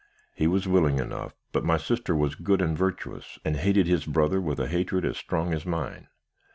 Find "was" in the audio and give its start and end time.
0.47-0.67, 2.15-2.33